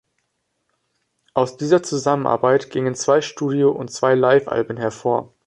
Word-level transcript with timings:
Aus 1.35 1.57
dieser 1.57 1.83
Zusammenarbeit 1.83 2.71
gingen 2.71 2.95
zwei 2.95 3.21
Studio- 3.21 3.69
und 3.69 3.91
zwei 3.91 4.15
Livealben 4.15 4.77
hervor. 4.77 5.31